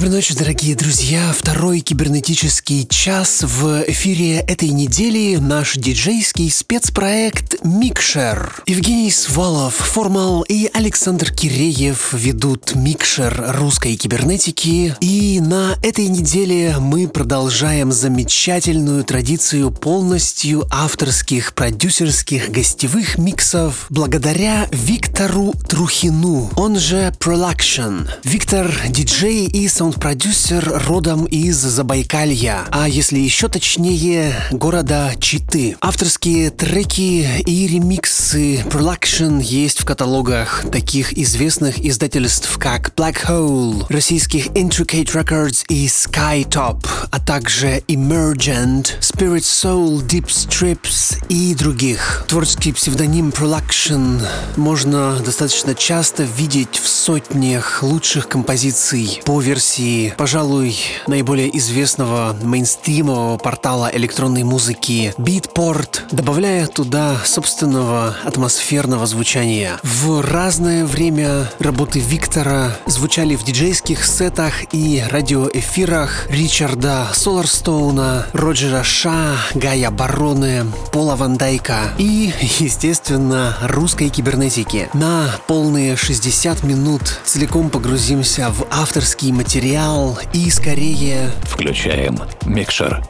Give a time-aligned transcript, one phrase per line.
[0.00, 1.30] Доброй ночи, дорогие друзья.
[1.30, 8.62] Второй кибернетический час в эфире этой недели наш диджейский спецпроект «Микшер».
[8.66, 14.96] Евгений Свалов, Формал и Александр Киреев ведут «Микшер» русской кибернетики.
[15.02, 25.52] И на этой неделе мы продолжаем замечательную традицию полностью авторских, продюсерских, гостевых миксов благодаря Виктору
[25.68, 28.08] Трухину, он же Prolaction.
[28.24, 35.76] Виктор– диджей и саунд-продюсер родом из Забайкалья, а если еще точнее, города Читы.
[35.80, 44.48] Авторские треки и ремиксы Production есть в каталогах таких известных издательств, как Black Hole, российских
[44.48, 52.24] Intricate Records и Skytop, а также Emergent, Spirit Soul, Deep Strips и других.
[52.28, 54.22] Творческий псевдоним Production
[54.56, 63.38] можно достаточно часто видеть в сотнях лучших композиций по версии версии, пожалуй, наиболее известного мейнстримового
[63.38, 69.78] портала электронной музыки Beatport, добавляя туда собственного атмосферного звучания.
[69.82, 79.36] В разное время работы Виктора звучали в диджейских сетах и радиоэфирах Ричарда Соларстоуна, Роджера Ша,
[79.54, 84.88] Гая Бароне, Пола Вандайка и, естественно, русской кибернетики.
[84.94, 91.30] На полные 60 минут целиком погрузимся в авторский материал материал и скорее...
[91.44, 93.04] Включаем микшер.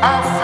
[0.00, 0.37] I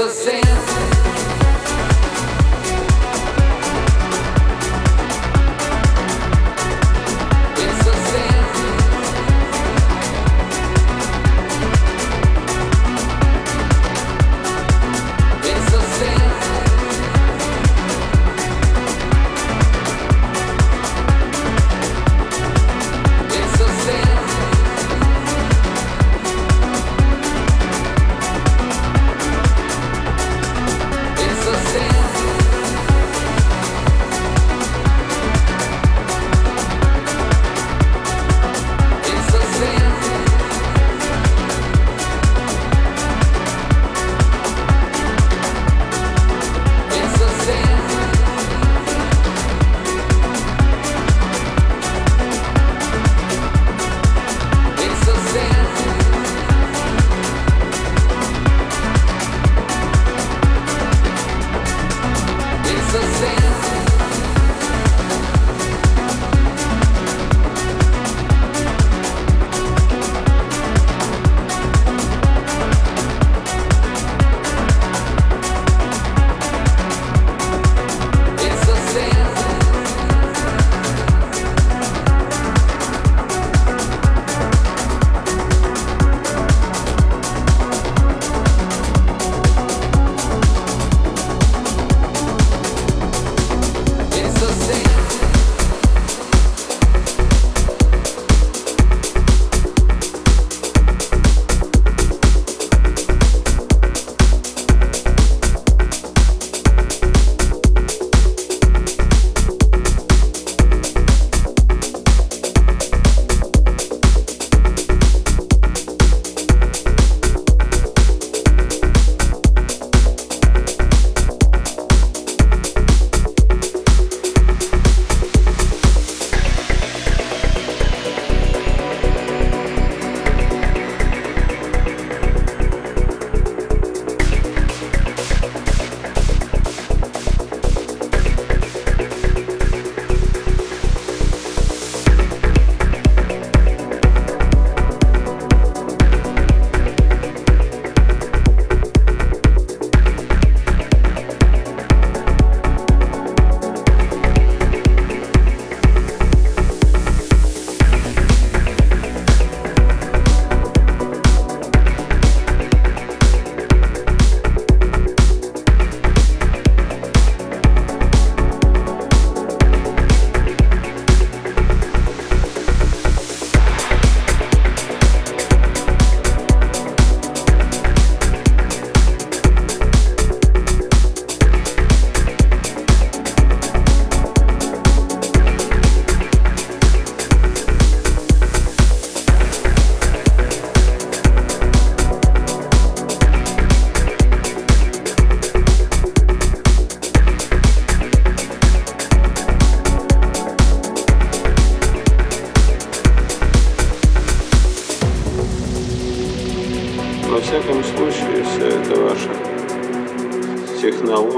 [0.00, 0.29] Jesus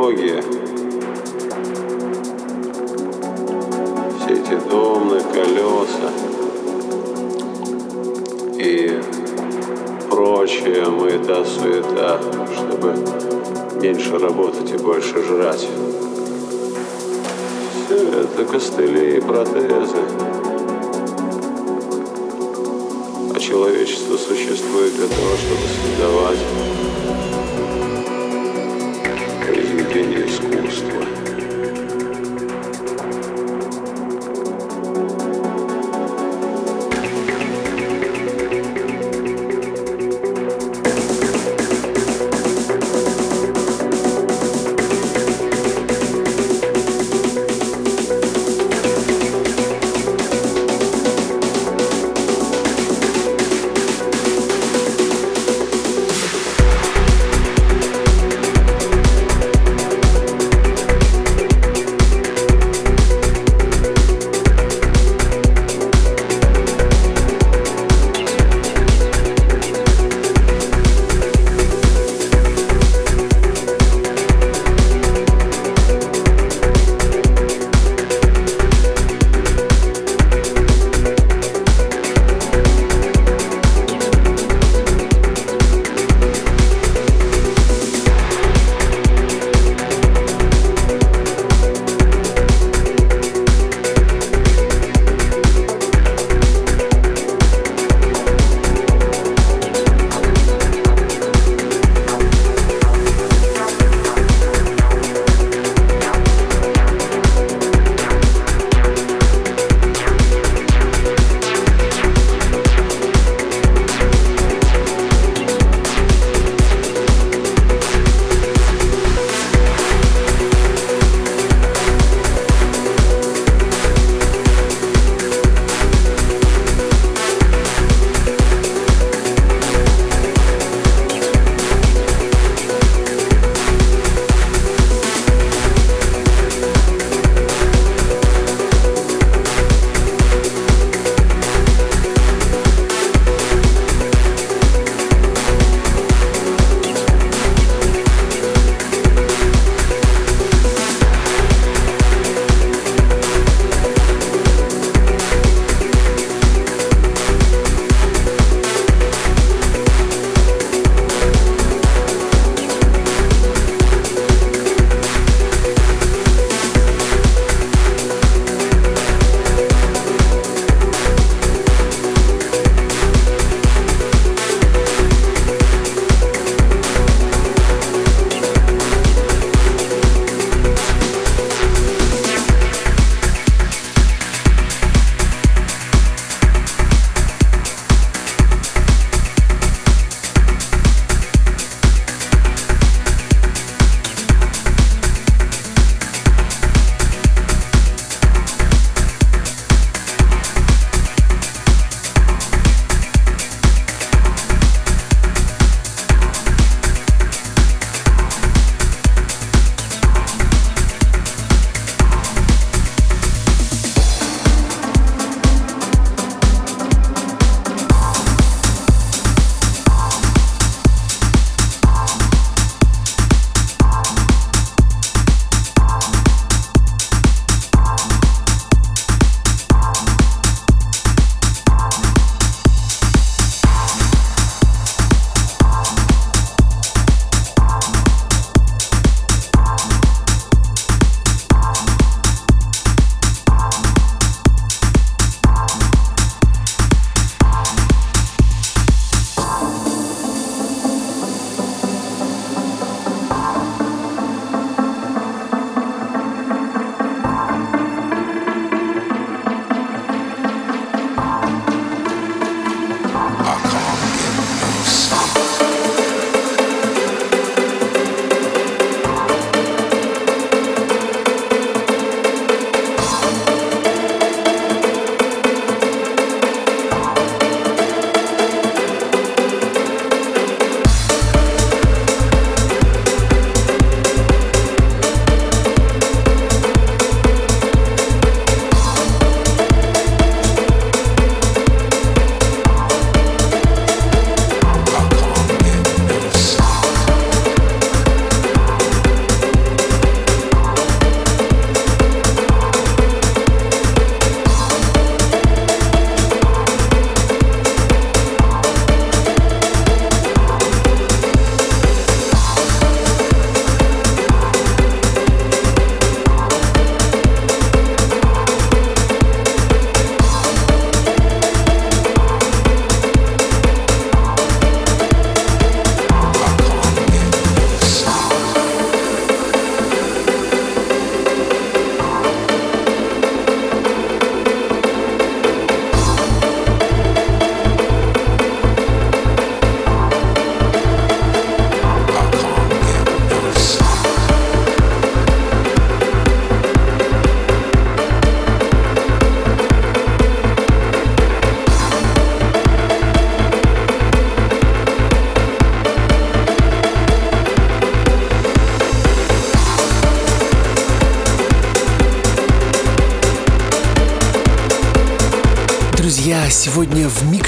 [0.02, 0.42] технология,
[4.18, 6.10] все эти домны, колеса
[8.58, 9.00] и
[10.10, 12.20] прочая маята-суета,
[12.52, 12.94] чтобы
[13.80, 15.68] меньше работать и больше жрать.
[17.86, 20.41] Все это костыли и протезы.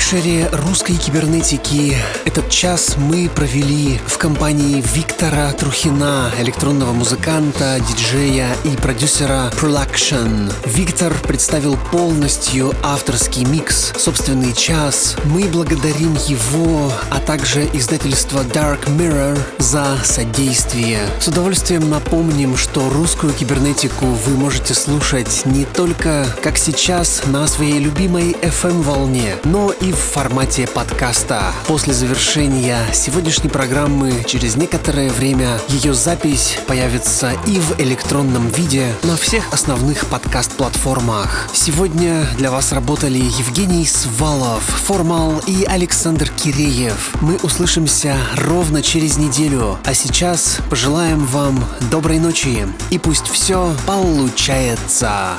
[0.04, 1.96] Микшере русской кибернетики
[2.34, 10.52] этот час мы провели в компании Виктора Трухина, электронного музыканта, диджея и продюсера Production.
[10.66, 15.16] Виктор представил полностью авторский микс, собственный час.
[15.26, 20.98] Мы благодарим его, а также издательство Dark Mirror за содействие.
[21.20, 27.78] С удовольствием напомним, что русскую кибернетику вы можете слушать не только, как сейчас, на своей
[27.78, 31.52] любимой FM-волне, но и в формате подкаста.
[31.68, 39.16] После завершения сегодняшней программы через некоторое время ее запись появится и в электронном виде на
[39.16, 41.48] всех основных подкаст-платформах.
[41.52, 47.14] Сегодня для вас работали Евгений Свалов, Формал и Александр Киреев.
[47.20, 55.34] Мы услышимся ровно через неделю, а сейчас пожелаем вам доброй ночи и пусть все получается.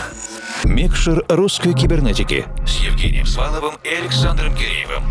[0.63, 2.45] Микшер русской кибернетики
[3.05, 5.03] Евгением Сваловым и Александром Киреевым.